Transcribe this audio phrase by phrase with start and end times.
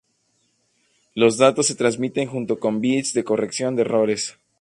[1.13, 4.35] Los datos se transmiten junto con los bits de corrección de errores.